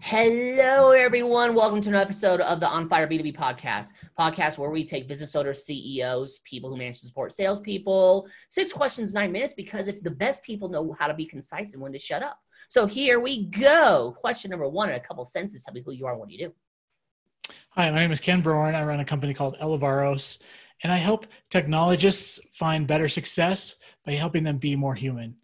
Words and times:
Hello, 0.00 0.92
everyone. 0.92 1.54
Welcome 1.54 1.80
to 1.80 1.88
another 1.88 2.04
episode 2.04 2.40
of 2.40 2.60
the 2.60 2.68
On 2.68 2.88
Fire 2.88 3.08
B2B 3.08 3.34
podcast, 3.34 3.94
podcast 4.18 4.56
where 4.56 4.70
we 4.70 4.84
take 4.84 5.08
business 5.08 5.34
owners, 5.34 5.64
CEOs, 5.64 6.40
people 6.44 6.70
who 6.70 6.76
manage 6.76 7.00
to 7.00 7.06
support 7.06 7.32
salespeople, 7.32 8.28
six 8.48 8.72
questions, 8.72 9.12
nine 9.12 9.32
minutes, 9.32 9.54
because 9.54 9.88
if 9.88 10.02
the 10.02 10.10
best 10.10 10.44
people 10.44 10.68
know 10.68 10.94
how 10.98 11.06
to 11.08 11.14
be 11.14 11.24
concise 11.24 11.72
and 11.72 11.82
when 11.82 11.92
to 11.92 11.98
shut 11.98 12.22
up. 12.22 12.38
So 12.68 12.86
here 12.86 13.18
we 13.20 13.46
go. 13.46 14.14
Question 14.16 14.50
number 14.50 14.68
one 14.68 14.90
in 14.90 14.94
a 14.94 15.00
couple 15.00 15.24
sentences. 15.24 15.62
Tell 15.62 15.74
me 15.74 15.82
who 15.84 15.92
you 15.92 16.06
are 16.06 16.12
and 16.12 16.20
what 16.20 16.28
do 16.28 16.34
you 16.34 16.46
do. 16.46 16.54
Hi, 17.70 17.90
my 17.90 17.98
name 17.98 18.12
is 18.12 18.20
Ken 18.20 18.42
Broern. 18.42 18.74
I 18.74 18.84
run 18.84 19.00
a 19.00 19.04
company 19.04 19.34
called 19.34 19.56
Elevaros, 19.58 20.40
and 20.82 20.92
I 20.92 20.96
help 20.96 21.26
technologists 21.50 22.38
find 22.52 22.86
better 22.86 23.08
success 23.08 23.76
by 24.04 24.12
helping 24.12 24.44
them 24.44 24.58
be 24.58 24.76
more 24.76 24.94
human. 24.94 25.36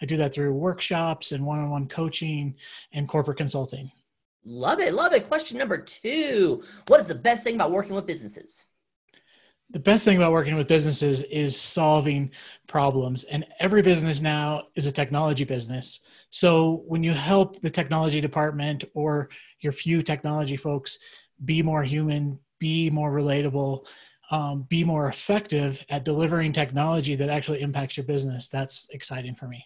I 0.00 0.06
do 0.06 0.16
that 0.16 0.32
through 0.32 0.52
workshops 0.52 1.32
and 1.32 1.44
one 1.44 1.58
on 1.58 1.70
one 1.70 1.88
coaching 1.88 2.54
and 2.92 3.08
corporate 3.08 3.36
consulting. 3.36 3.90
Love 4.44 4.80
it. 4.80 4.94
Love 4.94 5.12
it. 5.12 5.28
Question 5.28 5.58
number 5.58 5.78
two 5.78 6.64
What 6.86 7.00
is 7.00 7.08
the 7.08 7.14
best 7.14 7.44
thing 7.44 7.54
about 7.54 7.70
working 7.70 7.94
with 7.94 8.06
businesses? 8.06 8.64
The 9.72 9.78
best 9.78 10.04
thing 10.04 10.16
about 10.16 10.32
working 10.32 10.56
with 10.56 10.66
businesses 10.66 11.22
is 11.24 11.58
solving 11.58 12.32
problems. 12.66 13.22
And 13.24 13.46
every 13.60 13.82
business 13.82 14.20
now 14.20 14.64
is 14.74 14.86
a 14.86 14.92
technology 14.92 15.44
business. 15.44 16.00
So 16.30 16.82
when 16.88 17.04
you 17.04 17.12
help 17.12 17.60
the 17.60 17.70
technology 17.70 18.20
department 18.20 18.82
or 18.94 19.28
your 19.60 19.72
few 19.72 20.02
technology 20.02 20.56
folks 20.56 20.98
be 21.44 21.62
more 21.62 21.84
human, 21.84 22.40
be 22.58 22.90
more 22.90 23.12
relatable, 23.12 23.86
um, 24.32 24.62
be 24.68 24.82
more 24.82 25.08
effective 25.08 25.84
at 25.88 26.04
delivering 26.04 26.52
technology 26.52 27.14
that 27.14 27.28
actually 27.28 27.60
impacts 27.60 27.96
your 27.96 28.04
business, 28.04 28.48
that's 28.48 28.88
exciting 28.90 29.36
for 29.36 29.46
me. 29.46 29.64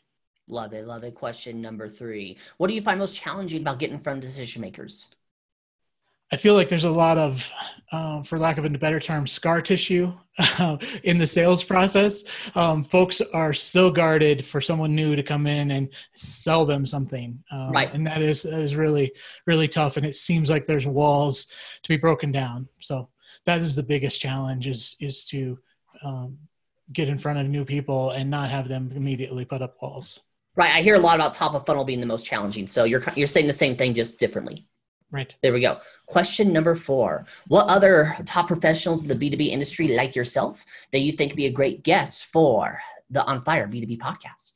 Love 0.48 0.75
it. 0.75 0.87
Love 0.87 1.05
it. 1.05 1.15
Question 1.15 1.61
number 1.61 1.89
three. 1.89 2.37
What 2.59 2.69
do 2.69 2.75
you 2.75 2.83
find 2.83 2.98
most 2.98 3.15
challenging 3.15 3.62
about 3.62 3.79
getting 3.79 3.97
in 3.97 4.03
front 4.03 4.19
of 4.19 4.23
decision 4.23 4.61
makers? 4.62 5.09
I 6.33 6.37
feel 6.37 6.55
like 6.55 6.69
there's 6.69 6.84
a 6.84 6.91
lot 6.91 7.17
of, 7.17 7.50
um, 7.92 8.25
for 8.25 8.39
lack 8.39 8.59
of 8.59 8.65
a 8.65 8.70
better 8.70 8.98
term, 8.98 9.27
scar 9.27 9.62
tissue 9.62 10.12
uh, 10.39 10.78
in 11.05 11.19
the 11.19 11.27
sales 11.27 11.62
process. 11.62 12.25
Um, 12.56 12.83
folks 12.83 13.20
are 13.33 13.53
so 13.53 13.91
guarded 13.91 14.45
for 14.45 14.61
someone 14.61 14.95
new 14.95 15.15
to 15.15 15.22
come 15.22 15.47
in 15.47 15.70
and 15.70 15.91
sell 16.15 16.67
them 16.67 16.87
something, 16.87 17.42
um, 17.50 17.70
right? 17.70 17.92
And 17.95 18.06
that 18.06 18.20
is 18.20 18.42
that 18.42 18.61
is 18.61 18.75
really 18.75 19.12
really 19.47 19.69
tough. 19.69 19.97
And 19.97 20.05
it 20.05 20.17
seems 20.17 20.50
like 20.50 20.67
there's 20.67 20.87
walls 20.87 21.47
to 21.83 21.89
be 21.89 21.98
broken 21.98 22.33
down. 22.33 22.69
So 22.81 23.11
that 23.45 23.61
is 23.61 23.77
the 23.77 23.83
biggest 23.83 24.20
challenge 24.20 24.67
is 24.67 24.97
is 25.00 25.27
to 25.28 25.59
um, 26.03 26.39
get 26.92 27.09
in 27.09 27.19
front 27.19 27.39
of 27.39 27.47
new 27.48 27.65
people 27.65 28.11
and 28.11 28.28
not 28.28 28.50
have 28.50 28.67
them 28.69 28.92
immediately 28.95 29.45
put 29.45 29.62
up 29.62 29.77
walls. 29.81 30.20
Right. 30.56 30.72
I 30.72 30.83
hear 30.83 30.94
a 30.94 31.00
lot 31.00 31.16
about 31.16 31.34
top 31.34 31.55
of 31.55 31.66
funnel 31.66 31.84
being 31.84 32.00
the 32.00 32.06
most 32.06 32.24
challenging. 32.24 32.66
So 32.66 32.84
you're 32.84 33.02
you're 33.16 33.27
saying 33.27 33.47
the 33.47 33.52
same 33.52 33.74
thing, 33.74 33.94
just 33.94 34.19
differently. 34.19 34.66
Right. 35.10 35.34
There 35.42 35.52
we 35.52 35.60
go. 35.60 35.78
Question 36.06 36.52
number 36.52 36.74
four. 36.74 37.24
What 37.47 37.69
other 37.69 38.16
top 38.24 38.48
professionals 38.48 39.02
in 39.02 39.08
the 39.08 39.14
B2B 39.14 39.48
industry 39.48 39.97
like 39.97 40.16
yourself 40.16 40.64
that 40.92 41.00
you 41.00 41.12
think 41.12 41.32
would 41.32 41.36
be 41.36 41.47
a 41.47 41.52
great 41.52 41.82
guest 41.82 42.27
for 42.27 42.80
the 43.10 43.25
On 43.27 43.41
Fire 43.41 43.69
B2B 43.69 43.98
podcast? 43.98 44.55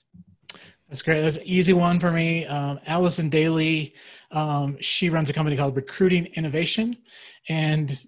That's 0.89 1.03
great. 1.03 1.21
That's 1.21 1.37
an 1.37 1.45
easy 1.45 1.75
one 1.75 2.01
for 2.01 2.11
me. 2.11 2.47
Um, 2.47 2.81
Allison 2.87 3.29
Daly, 3.29 3.95
um, 4.31 4.77
she 4.81 5.11
runs 5.11 5.29
a 5.29 5.33
company 5.33 5.57
called 5.57 5.77
Recruiting 5.77 6.27
Innovation. 6.35 6.97
And 7.49 8.05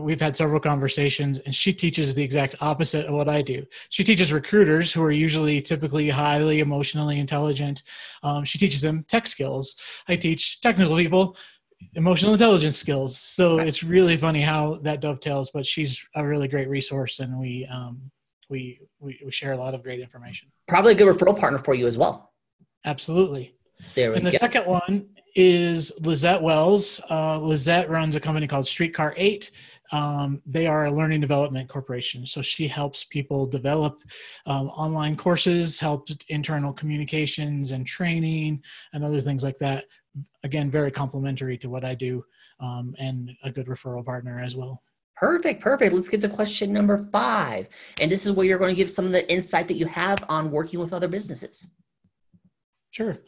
we've 0.00 0.20
had 0.20 0.34
several 0.34 0.60
conversations 0.60 1.38
and 1.40 1.54
she 1.54 1.72
teaches 1.72 2.14
the 2.14 2.22
exact 2.22 2.54
opposite 2.60 3.06
of 3.06 3.14
what 3.14 3.28
i 3.28 3.42
do. 3.42 3.64
She 3.90 4.04
teaches 4.04 4.32
recruiters 4.32 4.92
who 4.92 5.02
are 5.02 5.10
usually 5.10 5.60
typically 5.60 6.08
highly 6.08 6.60
emotionally 6.60 7.18
intelligent. 7.18 7.82
Um, 8.22 8.44
she 8.44 8.58
teaches 8.58 8.80
them 8.80 9.04
tech 9.08 9.26
skills. 9.26 9.76
I 10.08 10.16
teach 10.16 10.60
technical 10.60 10.96
people 10.96 11.36
emotional 11.94 12.32
intelligence 12.32 12.76
skills. 12.76 13.18
So 13.18 13.58
it's 13.58 13.82
really 13.82 14.16
funny 14.16 14.42
how 14.42 14.76
that 14.82 15.00
dovetails 15.00 15.50
but 15.50 15.66
she's 15.66 16.04
a 16.14 16.26
really 16.26 16.48
great 16.48 16.68
resource 16.68 17.20
and 17.20 17.38
we 17.38 17.66
um, 17.70 18.10
we, 18.50 18.80
we 18.98 19.20
we 19.24 19.30
share 19.30 19.52
a 19.52 19.56
lot 19.56 19.74
of 19.74 19.82
great 19.82 20.00
information. 20.00 20.48
Probably 20.66 20.92
a 20.92 20.94
good 20.94 21.14
referral 21.14 21.38
partner 21.38 21.58
for 21.58 21.74
you 21.74 21.86
as 21.86 21.98
well. 21.98 22.32
Absolutely. 22.84 23.54
There 23.94 24.12
and 24.14 24.26
the 24.26 24.30
go. 24.30 24.38
second 24.38 24.66
one 24.66 25.08
is 25.34 25.92
Lizette 26.00 26.42
Wells. 26.42 27.00
Uh, 27.10 27.38
Lizette 27.38 27.90
runs 27.90 28.16
a 28.16 28.20
company 28.20 28.46
called 28.46 28.66
Streetcar 28.66 29.14
8. 29.16 29.50
Um, 29.90 30.42
they 30.44 30.66
are 30.66 30.86
a 30.86 30.90
learning 30.90 31.20
development 31.20 31.68
corporation. 31.68 32.26
So 32.26 32.42
she 32.42 32.68
helps 32.68 33.04
people 33.04 33.46
develop 33.46 34.02
um, 34.46 34.68
online 34.68 35.16
courses, 35.16 35.80
help 35.80 36.08
internal 36.28 36.72
communications 36.72 37.70
and 37.70 37.86
training, 37.86 38.62
and 38.92 39.04
other 39.04 39.20
things 39.20 39.42
like 39.42 39.58
that. 39.58 39.86
Again, 40.44 40.70
very 40.70 40.90
complementary 40.90 41.56
to 41.58 41.70
what 41.70 41.84
I 41.84 41.94
do 41.94 42.24
um, 42.60 42.94
and 42.98 43.30
a 43.42 43.50
good 43.50 43.66
referral 43.66 44.04
partner 44.04 44.40
as 44.40 44.56
well. 44.56 44.82
Perfect, 45.16 45.60
perfect. 45.60 45.92
Let's 45.92 46.08
get 46.08 46.20
to 46.20 46.28
question 46.28 46.72
number 46.72 47.08
five. 47.10 47.68
And 48.00 48.10
this 48.10 48.24
is 48.24 48.32
where 48.32 48.46
you're 48.46 48.58
going 48.58 48.74
to 48.74 48.76
give 48.76 48.90
some 48.90 49.04
of 49.04 49.12
the 49.12 49.30
insight 49.30 49.66
that 49.68 49.76
you 49.76 49.86
have 49.86 50.18
on 50.28 50.50
working 50.50 50.78
with 50.78 50.92
other 50.92 51.08
businesses. 51.08 51.70
Sure. 52.98 53.18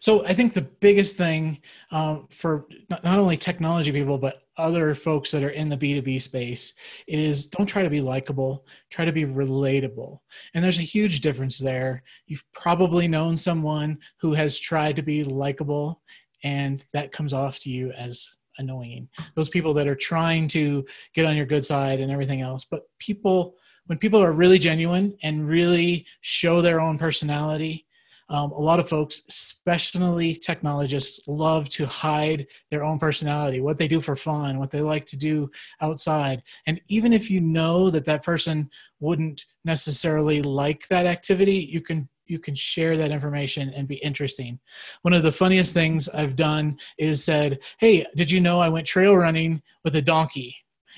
So 0.00 0.26
I 0.26 0.34
think 0.34 0.54
the 0.54 0.62
biggest 0.80 1.16
thing 1.16 1.60
um, 1.92 2.26
for 2.30 2.66
not, 2.88 3.04
not 3.04 3.20
only 3.20 3.36
technology 3.36 3.92
people, 3.92 4.18
but 4.18 4.42
other 4.56 4.92
folks 4.92 5.30
that 5.30 5.44
are 5.44 5.50
in 5.50 5.68
the 5.68 5.76
B2B 5.76 6.20
space 6.20 6.74
is 7.06 7.46
don't 7.46 7.68
try 7.68 7.84
to 7.84 7.90
be 7.90 8.00
likable, 8.00 8.66
try 8.90 9.04
to 9.04 9.12
be 9.12 9.24
relatable. 9.24 10.18
And 10.52 10.64
there's 10.64 10.80
a 10.80 10.82
huge 10.82 11.20
difference 11.20 11.58
there. 11.58 12.02
You've 12.26 12.42
probably 12.54 13.06
known 13.06 13.36
someone 13.36 13.98
who 14.20 14.34
has 14.34 14.58
tried 14.58 14.96
to 14.96 15.02
be 15.02 15.22
likable, 15.22 16.02
and 16.42 16.84
that 16.92 17.12
comes 17.12 17.32
off 17.32 17.60
to 17.60 17.70
you 17.70 17.92
as 17.92 18.28
annoying. 18.58 19.08
Those 19.36 19.48
people 19.48 19.72
that 19.74 19.86
are 19.86 19.94
trying 19.94 20.48
to 20.48 20.84
get 21.14 21.24
on 21.24 21.36
your 21.36 21.46
good 21.46 21.64
side 21.64 22.00
and 22.00 22.10
everything 22.10 22.40
else. 22.40 22.64
But 22.64 22.82
people, 22.98 23.54
when 23.86 23.96
people 23.96 24.20
are 24.20 24.32
really 24.32 24.58
genuine 24.58 25.16
and 25.22 25.48
really 25.48 26.04
show 26.20 26.60
their 26.60 26.80
own 26.80 26.98
personality, 26.98 27.86
um, 28.30 28.52
a 28.52 28.60
lot 28.60 28.78
of 28.78 28.88
folks, 28.88 29.22
especially 29.28 30.34
technologists, 30.34 31.20
love 31.26 31.68
to 31.70 31.84
hide 31.84 32.46
their 32.70 32.84
own 32.84 32.98
personality, 32.98 33.60
what 33.60 33.76
they 33.76 33.88
do 33.88 34.00
for 34.00 34.14
fun, 34.14 34.58
what 34.58 34.70
they 34.70 34.80
like 34.80 35.04
to 35.06 35.16
do 35.16 35.50
outside. 35.80 36.42
And 36.66 36.80
even 36.88 37.12
if 37.12 37.28
you 37.28 37.40
know 37.40 37.90
that 37.90 38.04
that 38.04 38.22
person 38.22 38.70
wouldn't 39.00 39.44
necessarily 39.64 40.42
like 40.42 40.86
that 40.88 41.06
activity, 41.06 41.56
you 41.56 41.80
can 41.80 42.08
you 42.26 42.38
can 42.38 42.54
share 42.54 42.96
that 42.96 43.10
information 43.10 43.70
and 43.70 43.88
be 43.88 43.96
interesting. 43.96 44.60
One 45.02 45.12
of 45.12 45.24
the 45.24 45.32
funniest 45.32 45.74
things 45.74 46.08
I've 46.08 46.36
done 46.36 46.78
is 46.96 47.24
said, 47.24 47.58
"Hey, 47.80 48.06
did 48.14 48.30
you 48.30 48.40
know 48.40 48.60
I 48.60 48.68
went 48.68 48.86
trail 48.86 49.16
running 49.16 49.60
with 49.82 49.96
a 49.96 50.02
donkey?" 50.02 50.54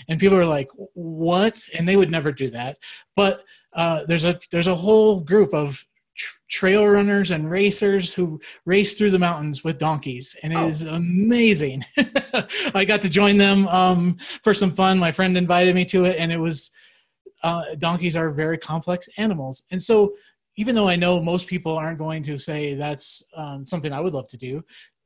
And 0.09 0.21
people 0.21 0.37
are 0.37 0.45
like, 0.45 0.69
"What?" 0.93 1.67
And 1.73 1.89
they 1.89 1.97
would 1.97 2.11
never 2.11 2.33
do 2.33 2.51
that. 2.51 2.77
But 3.17 3.45
uh, 3.73 4.05
there's 4.05 4.27
a 4.27 4.39
there's 4.51 4.67
a 4.67 4.75
whole 4.75 5.21
group 5.21 5.55
of 5.55 5.83
trail 6.49 6.87
runners 6.87 7.31
and 7.31 7.51
racers 7.51 8.13
who 8.13 8.41
race 8.67 8.97
through 8.97 9.11
the 9.11 9.19
mountains 9.19 9.65
with 9.65 9.79
donkeys 9.79 10.37
and 10.43 10.53
it 10.53 10.57
oh. 10.57 10.69
is 10.69 10.83
amazing. 10.83 11.85
I 12.75 12.85
got 12.85 13.01
to 13.03 13.09
join 13.09 13.39
them 13.39 13.67
um, 13.69 14.17
for 14.43 14.53
some 14.53 14.71
fun. 14.71 14.99
My 14.99 15.13
friend 15.13 15.37
invited 15.37 15.75
me 15.75 15.85
to 15.87 16.05
it 16.05 16.17
and 16.19 16.31
it 16.31 16.39
was 16.39 16.71
uh, 17.43 17.75
donkeys 17.79 18.17
are 18.17 18.31
very 18.31 18.59
complex 18.59 19.09
animals. 19.17 19.63
And 19.71 19.83
so 19.83 20.15
even 20.57 20.75
though 20.75 20.87
i 20.87 20.95
know 20.95 21.19
most 21.19 21.47
people 21.47 21.73
aren't 21.73 21.99
going 21.99 22.23
to 22.23 22.37
say 22.37 22.75
that's 22.75 23.23
um, 23.35 23.65
something 23.65 23.91
i 23.91 23.99
would 23.99 24.13
love 24.13 24.29
to 24.29 24.37
do 24.37 24.63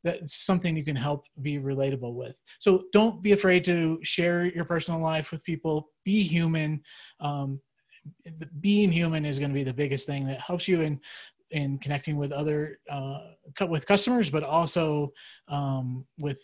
that's 0.07 0.37
something 0.37 0.77
you 0.77 0.85
can 0.85 0.97
help 0.97 1.27
be 1.43 1.59
relatable 1.59 2.15
with. 2.15 2.41
So 2.61 2.85
don't 2.93 3.21
be 3.23 3.33
afraid 3.33 3.65
to 3.65 3.99
share 4.03 4.47
your 4.47 4.65
personal 4.65 5.01
life 5.01 5.33
with 5.33 5.45
people. 5.45 5.91
Be 6.05 6.23
human. 6.23 6.83
Um, 7.21 7.61
being 8.61 8.91
human 8.91 9.25
is 9.25 9.39
going 9.39 9.51
to 9.51 9.55
be 9.55 9.65
the 9.65 9.73
biggest 9.73 10.07
thing 10.07 10.27
that 10.27 10.41
helps 10.41 10.69
you 10.69 10.81
in 10.81 11.01
in 11.51 11.79
connecting 11.79 12.17
with 12.17 12.33
other 12.33 12.79
uh, 12.91 13.21
with 13.69 13.87
customers, 13.87 14.31
but 14.31 14.43
also 14.43 15.13
um, 15.49 16.05
with 16.19 16.43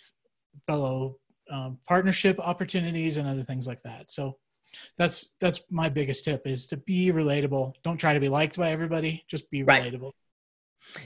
fellow 0.67 1.17
um, 1.51 1.79
partnership 1.87 2.39
opportunities 2.39 3.17
and 3.17 3.29
other 3.29 3.43
things 3.43 3.67
like 3.67 3.83
that. 3.83 4.11
So 4.11 4.39
that's 4.97 5.35
that's 5.41 5.61
my 5.71 5.89
biggest 5.89 6.25
tip 6.25 6.47
is 6.47 6.67
to 6.69 6.77
be 6.77 7.13
relatable. 7.13 7.75
Don't 7.83 7.99
try 7.99 8.15
to 8.15 8.21
be 8.21 8.29
liked 8.29 8.57
by 8.57 8.71
everybody. 8.71 9.25
Just 9.29 9.51
be 9.51 9.63
right. 9.63 9.83
relatable. 9.83 10.13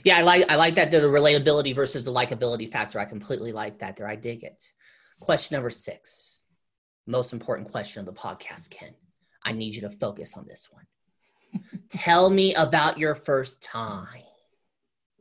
Yeah, 0.03 0.17
I 0.17 0.21
like 0.21 0.49
I 0.49 0.55
like 0.55 0.75
that 0.75 0.91
the 0.91 1.01
relatability 1.01 1.75
versus 1.75 2.05
the 2.05 2.13
likability 2.13 2.71
factor. 2.71 2.99
I 2.99 3.05
completely 3.05 3.51
like 3.51 3.79
that 3.79 3.95
there. 3.95 4.07
I 4.07 4.15
dig 4.15 4.43
it. 4.43 4.63
Question 5.19 5.55
number 5.55 5.69
six, 5.69 6.43
most 7.07 7.33
important 7.33 7.71
question 7.71 7.99
of 7.99 8.05
the 8.05 8.19
podcast, 8.19 8.69
Ken. 8.69 8.93
I 9.43 9.51
need 9.51 9.75
you 9.75 9.81
to 9.81 9.89
focus 9.89 10.37
on 10.37 10.45
this 10.47 10.69
one. 10.71 10.85
Tell 11.89 12.29
me 12.29 12.53
about 12.55 12.97
your 12.97 13.15
first 13.15 13.61
time. 13.61 14.23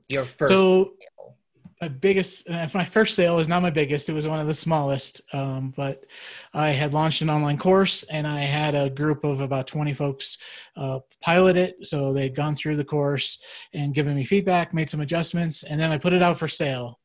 Your 0.08 0.24
first. 0.24 0.52
So, 0.52 0.94
sale. 0.98 1.36
my 1.80 1.88
biggest, 1.88 2.48
uh, 2.48 2.68
my 2.74 2.84
first 2.84 3.14
sale 3.14 3.38
is 3.38 3.48
not 3.48 3.62
my 3.62 3.70
biggest. 3.70 4.08
It 4.08 4.12
was 4.12 4.26
one 4.26 4.40
of 4.40 4.46
the 4.46 4.54
smallest. 4.54 5.20
Um, 5.32 5.72
but 5.76 6.04
I 6.52 6.70
had 6.70 6.94
launched 6.94 7.22
an 7.22 7.30
online 7.30 7.58
course, 7.58 8.02
and 8.04 8.26
I 8.26 8.40
had 8.40 8.74
a 8.74 8.90
group 8.90 9.24
of 9.24 9.40
about 9.40 9.66
twenty 9.66 9.94
folks 9.94 10.38
uh, 10.76 11.00
pilot 11.20 11.56
it. 11.56 11.86
So 11.86 12.12
they'd 12.12 12.34
gone 12.34 12.56
through 12.56 12.76
the 12.76 12.84
course 12.84 13.38
and 13.72 13.94
given 13.94 14.16
me 14.16 14.24
feedback, 14.24 14.74
made 14.74 14.90
some 14.90 15.00
adjustments, 15.00 15.62
and 15.62 15.80
then 15.80 15.92
I 15.92 15.98
put 15.98 16.12
it 16.12 16.22
out 16.22 16.38
for 16.38 16.48
sale. 16.48 16.98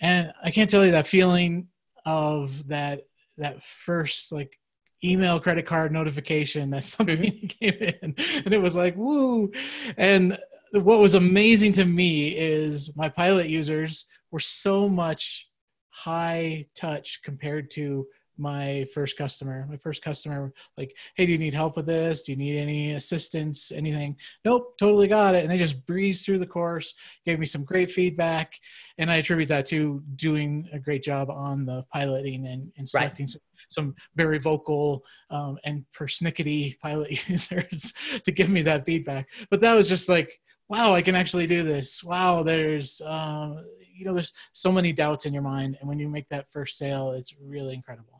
And 0.00 0.32
I 0.42 0.50
can't 0.50 0.70
tell 0.70 0.84
you 0.84 0.92
that 0.92 1.06
feeling 1.06 1.68
of 2.04 2.66
that 2.68 3.02
that 3.36 3.62
first 3.62 4.32
like 4.32 4.57
email 5.04 5.38
credit 5.38 5.66
card 5.66 5.92
notification 5.92 6.70
that 6.70 6.84
something 6.84 7.18
mm-hmm. 7.18 7.46
came 7.46 7.74
in 7.74 8.14
and 8.44 8.54
it 8.54 8.60
was 8.60 8.76
like 8.76 8.96
woo 8.96 9.50
and 9.96 10.36
what 10.72 10.98
was 10.98 11.14
amazing 11.14 11.72
to 11.72 11.84
me 11.84 12.28
is 12.36 12.94
my 12.96 13.08
pilot 13.08 13.48
users 13.48 14.06
were 14.30 14.40
so 14.40 14.88
much 14.88 15.48
high 15.90 16.66
touch 16.74 17.20
compared 17.24 17.70
to 17.70 18.06
my 18.38 18.86
first 18.94 19.16
customer 19.16 19.66
my 19.68 19.76
first 19.76 20.02
customer 20.02 20.52
like 20.76 20.96
hey 21.16 21.26
do 21.26 21.32
you 21.32 21.38
need 21.38 21.54
help 21.54 21.76
with 21.76 21.86
this? 21.86 22.24
Do 22.24 22.32
you 22.32 22.38
need 22.38 22.58
any 22.58 22.92
assistance 22.92 23.72
anything? 23.72 24.16
Nope 24.44 24.78
totally 24.78 25.08
got 25.08 25.34
it. 25.34 25.42
And 25.42 25.50
they 25.50 25.58
just 25.58 25.84
breezed 25.86 26.24
through 26.24 26.38
the 26.38 26.46
course 26.46 26.94
gave 27.24 27.38
me 27.38 27.46
some 27.46 27.64
great 27.64 27.90
feedback 27.90 28.54
and 28.98 29.10
i 29.10 29.16
attribute 29.16 29.48
that 29.48 29.66
to 29.66 30.02
doing 30.16 30.68
a 30.72 30.78
great 30.78 31.02
job 31.02 31.30
on 31.30 31.64
the 31.66 31.84
piloting 31.92 32.46
and, 32.46 32.72
and 32.76 32.88
selecting 32.88 33.24
right. 33.24 33.30
some, 33.30 33.42
some, 33.70 33.94
very 34.16 34.38
vocal 34.38 35.04
um, 35.30 35.58
and 35.64 35.84
persnickety 35.94 36.78
pilot 36.80 37.10
users 37.28 37.92
to 38.24 38.32
give 38.32 38.48
me 38.48 38.62
that 38.62 38.84
feedback. 38.84 39.28
But 39.50 39.60
that 39.60 39.74
was 39.74 39.88
just 39.88 40.08
like 40.08 40.40
wow 40.68 40.94
i 40.94 41.00
can 41.02 41.14
actually 41.14 41.46
do 41.46 41.62
this. 41.62 42.04
Wow 42.04 42.42
there's 42.42 43.00
um, 43.04 43.64
you 43.98 44.04
know 44.04 44.14
there's 44.14 44.32
so 44.52 44.70
many 44.70 44.92
doubts 44.92 45.26
in 45.26 45.32
your 45.32 45.42
mind 45.42 45.76
and 45.80 45.88
when 45.88 45.98
you 45.98 46.08
make 46.08 46.28
that 46.28 46.50
first 46.50 46.78
sale 46.78 47.12
it's 47.12 47.34
really 47.40 47.74
incredible 47.74 48.17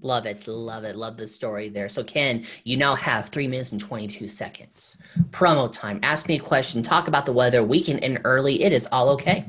Love 0.00 0.24
it. 0.26 0.46
Love 0.46 0.84
it. 0.84 0.96
Love 0.96 1.16
the 1.16 1.26
story 1.26 1.68
there. 1.68 1.88
So, 1.88 2.02
Ken, 2.04 2.46
you 2.64 2.76
now 2.76 2.94
have 2.94 3.28
three 3.28 3.48
minutes 3.48 3.72
and 3.72 3.80
22 3.80 4.28
seconds. 4.28 4.96
Promo 5.30 5.70
time. 5.70 5.98
Ask 6.02 6.28
me 6.28 6.36
a 6.36 6.40
question. 6.40 6.82
Talk 6.82 7.08
about 7.08 7.26
the 7.26 7.32
weather. 7.32 7.62
We 7.64 7.82
can 7.82 7.98
end 7.98 8.20
early. 8.24 8.62
It 8.62 8.72
is 8.72 8.88
all 8.92 9.08
okay. 9.10 9.46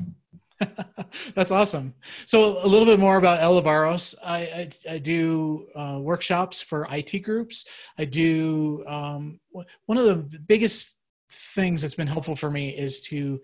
That's 1.34 1.50
awesome. 1.50 1.94
So, 2.26 2.64
a 2.64 2.68
little 2.68 2.86
bit 2.86 2.98
more 2.98 3.16
about 3.16 3.40
Elevaros. 3.40 4.14
I, 4.22 4.38
I, 4.38 4.70
I 4.90 4.98
do 4.98 5.68
uh, 5.74 5.98
workshops 6.00 6.60
for 6.60 6.86
IT 6.90 7.20
groups. 7.20 7.64
I 7.96 8.04
do 8.04 8.84
um, 8.86 9.40
one 9.86 9.98
of 9.98 10.04
the 10.04 10.38
biggest 10.40 10.96
things 11.30 11.82
that's 11.82 11.94
been 11.94 12.06
helpful 12.06 12.36
for 12.36 12.50
me 12.50 12.70
is 12.70 13.00
to 13.02 13.40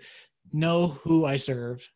know 0.52 0.88
who 1.02 1.24
I 1.24 1.36
serve 1.36 1.88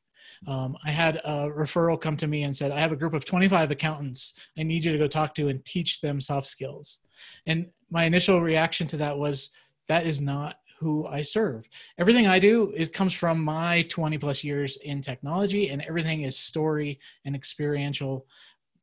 um, 0.46 0.76
I 0.84 0.90
had 0.90 1.16
a 1.24 1.48
referral 1.50 2.00
come 2.00 2.16
to 2.18 2.26
me 2.26 2.42
and 2.42 2.54
said, 2.54 2.72
I 2.72 2.80
have 2.80 2.92
a 2.92 2.96
group 2.96 3.14
of 3.14 3.24
25 3.24 3.70
accountants 3.70 4.34
I 4.58 4.62
need 4.62 4.84
you 4.84 4.92
to 4.92 4.98
go 4.98 5.06
talk 5.06 5.34
to 5.36 5.48
and 5.48 5.64
teach 5.64 6.00
them 6.00 6.20
soft 6.20 6.46
skills. 6.46 6.98
And 7.46 7.66
my 7.90 8.04
initial 8.04 8.40
reaction 8.40 8.86
to 8.88 8.96
that 8.98 9.16
was, 9.16 9.50
that 9.88 10.06
is 10.06 10.20
not 10.20 10.56
who 10.78 11.06
I 11.06 11.22
serve. 11.22 11.68
Everything 11.98 12.26
I 12.26 12.40
do 12.40 12.72
it 12.76 12.92
comes 12.92 13.12
from 13.12 13.42
my 13.42 13.82
20 13.82 14.18
plus 14.18 14.42
years 14.42 14.76
in 14.78 15.00
technology, 15.00 15.70
and 15.70 15.80
everything 15.82 16.22
is 16.22 16.36
story 16.36 16.98
and 17.24 17.36
experiential 17.36 18.26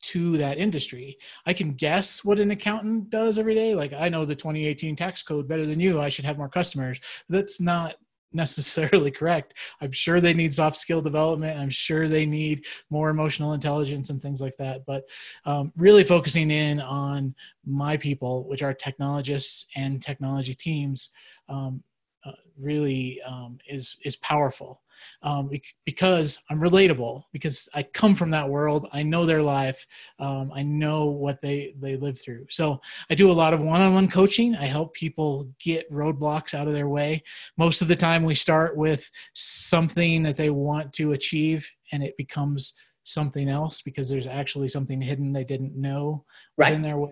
to 0.01 0.37
that 0.37 0.57
industry. 0.57 1.17
I 1.45 1.51
can 1.51 1.73
guess 1.73 2.23
what 2.23 2.39
an 2.39 2.51
accountant 2.51 3.09
does 3.09 3.37
every 3.37 3.53
day. 3.53 3.75
Like 3.75 3.91
I 3.91 4.07
know 4.07 4.23
the 4.23 4.35
2018 4.35 4.95
tax 4.95 5.23
code 5.23 5.47
better 5.47 5.65
than 5.65 5.81
you. 5.81 5.99
I 5.99 6.07
should 6.07 6.23
have 6.23 6.37
more 6.37 6.47
customers. 6.47 7.01
That's 7.27 7.59
not 7.59 7.95
necessarily 8.33 9.11
correct. 9.19 9.53
I'm 9.81 9.91
sure 9.91 10.21
they 10.21 10.33
need 10.33 10.53
soft 10.53 10.77
skill 10.77 11.01
development. 11.01 11.59
I'm 11.59 11.69
sure 11.69 12.07
they 12.07 12.25
need 12.25 12.65
more 12.89 13.09
emotional 13.09 13.53
intelligence 13.53 14.09
and 14.09 14.21
things 14.21 14.41
like 14.41 14.55
that. 14.57 14.85
But 14.85 15.03
um, 15.45 15.71
really 15.77 16.03
focusing 16.03 16.51
in 16.51 16.79
on 16.79 17.35
my 17.65 17.97
people, 17.97 18.47
which 18.47 18.61
are 18.61 18.73
technologists 18.73 19.65
and 19.75 20.01
technology 20.01 20.55
teams, 20.55 21.09
um, 21.47 21.83
uh, 22.25 22.31
really 22.57 23.21
um, 23.25 23.57
is 23.67 23.97
is 24.03 24.15
powerful 24.17 24.81
um, 25.21 25.49
because 25.85 26.39
I'm 26.49 26.59
relatable 26.59 27.23
because 27.31 27.69
I 27.73 27.83
come 27.83 28.15
from 28.15 28.31
that 28.31 28.49
world. 28.49 28.87
I 28.91 29.03
know 29.03 29.25
their 29.25 29.41
life. 29.41 29.85
Um, 30.19 30.51
I 30.53 30.63
know 30.63 31.05
what 31.05 31.41
they 31.41 31.73
they 31.79 31.95
live 31.95 32.19
through. 32.19 32.47
So 32.49 32.81
I 33.09 33.15
do 33.15 33.31
a 33.31 33.33
lot 33.33 33.53
of 33.53 33.61
one-on-one 33.61 34.09
coaching. 34.09 34.55
I 34.55 34.65
help 34.65 34.93
people 34.93 35.49
get 35.59 35.89
roadblocks 35.91 36.53
out 36.53 36.67
of 36.67 36.73
their 36.73 36.89
way. 36.89 37.23
Most 37.57 37.81
of 37.81 37.87
the 37.87 37.95
time, 37.95 38.23
we 38.23 38.35
start 38.35 38.77
with 38.77 39.09
something 39.33 40.23
that 40.23 40.35
they 40.35 40.49
want 40.49 40.93
to 40.93 41.13
achieve, 41.13 41.69
and 41.91 42.03
it 42.03 42.17
becomes 42.17 42.73
something 43.09 43.49
else 43.49 43.81
because 43.81 44.09
there's 44.09 44.27
actually 44.27 44.67
something 44.67 45.01
hidden 45.01 45.33
they 45.33 45.43
didn't 45.43 45.75
know 45.75 46.23
was 46.57 46.67
right. 46.69 46.73
in 46.73 46.81
their 46.81 46.97
way. 46.97 47.11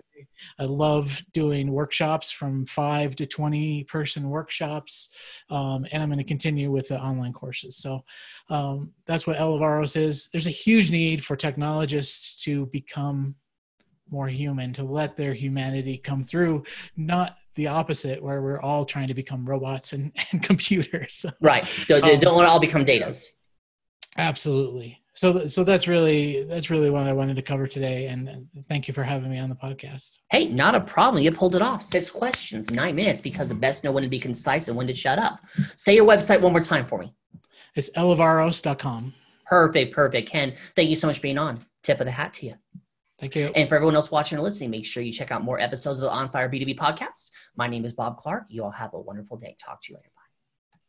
I 0.58 0.64
love 0.64 1.22
doing 1.32 1.72
workshops 1.72 2.30
from 2.30 2.66
five 2.66 3.16
to 3.16 3.26
20 3.26 3.84
person 3.84 4.28
workshops. 4.30 5.08
Um, 5.50 5.86
and 5.90 6.02
I'm 6.02 6.08
going 6.08 6.18
to 6.18 6.24
continue 6.24 6.70
with 6.70 6.88
the 6.88 7.00
online 7.00 7.32
courses. 7.32 7.76
So 7.76 8.04
um, 8.48 8.92
that's 9.06 9.26
what 9.26 9.36
Elevaros 9.36 9.96
is. 9.96 10.28
There's 10.32 10.46
a 10.46 10.50
huge 10.50 10.90
need 10.90 11.24
for 11.24 11.36
technologists 11.36 12.42
to 12.44 12.66
become 12.66 13.34
more 14.10 14.28
human, 14.28 14.72
to 14.74 14.84
let 14.84 15.16
their 15.16 15.34
humanity 15.34 15.98
come 15.98 16.24
through, 16.24 16.64
not 16.96 17.36
the 17.56 17.66
opposite 17.66 18.22
where 18.22 18.40
we're 18.40 18.60
all 18.60 18.84
trying 18.84 19.08
to 19.08 19.14
become 19.14 19.44
robots 19.44 19.92
and, 19.92 20.12
and 20.32 20.42
computers. 20.42 21.26
right. 21.40 21.68
Don't, 21.86 22.04
um, 22.04 22.18
don't 22.18 22.34
want 22.34 22.46
to 22.46 22.50
all 22.50 22.60
become 22.60 22.84
datas. 22.84 23.28
Absolutely 24.16 25.00
so 25.18 25.48
so 25.48 25.64
that's 25.64 25.88
really 25.88 26.44
that's 26.44 26.70
really 26.70 26.90
what 26.90 27.08
I 27.08 27.12
wanted 27.12 27.34
to 27.34 27.42
cover 27.42 27.66
today, 27.66 28.06
and 28.06 28.46
thank 28.68 28.86
you 28.86 28.94
for 28.94 29.02
having 29.02 29.28
me 29.28 29.40
on 29.40 29.48
the 29.48 29.56
podcast. 29.56 30.18
Hey, 30.30 30.46
not 30.46 30.76
a 30.76 30.80
problem. 30.80 31.24
You 31.24 31.32
pulled 31.32 31.56
it 31.56 31.62
off. 31.62 31.82
Six 31.82 32.08
questions, 32.08 32.70
nine 32.70 32.94
minutes, 32.94 33.20
because 33.20 33.48
the 33.48 33.56
best 33.56 33.82
know 33.82 33.90
when 33.90 34.04
to 34.04 34.08
be 34.08 34.20
concise 34.20 34.68
and 34.68 34.76
when 34.76 34.86
to 34.86 34.94
shut 34.94 35.18
up. 35.18 35.40
Say 35.76 35.96
your 35.96 36.06
website 36.06 36.40
one 36.40 36.52
more 36.52 36.60
time 36.60 36.86
for 36.86 37.00
me. 37.00 37.12
It's 37.74 37.90
elevaros.com. 37.90 39.12
Perfect, 39.44 39.92
perfect. 39.92 40.30
Ken, 40.30 40.54
thank 40.76 40.88
you 40.88 40.94
so 40.94 41.08
much 41.08 41.16
for 41.16 41.22
being 41.22 41.38
on. 41.38 41.58
Tip 41.82 41.98
of 41.98 42.06
the 42.06 42.12
hat 42.12 42.34
to 42.34 42.46
you. 42.46 42.54
Thank 43.18 43.34
you. 43.34 43.50
And 43.56 43.68
for 43.68 43.74
everyone 43.74 43.96
else 43.96 44.12
watching 44.12 44.38
or 44.38 44.42
listening, 44.42 44.70
make 44.70 44.86
sure 44.86 45.02
you 45.02 45.12
check 45.12 45.32
out 45.32 45.42
more 45.42 45.58
episodes 45.58 45.98
of 45.98 46.04
the 46.04 46.12
On 46.12 46.30
Fire 46.30 46.48
B2B 46.48 46.76
podcast. 46.76 47.30
My 47.56 47.66
name 47.66 47.84
is 47.84 47.92
Bob 47.92 48.18
Clark. 48.18 48.44
You 48.50 48.62
all 48.62 48.70
have 48.70 48.94
a 48.94 49.00
wonderful 49.00 49.36
day. 49.36 49.56
Talk 49.60 49.82
to 49.82 49.92
you 49.92 49.96
later. 49.96 50.10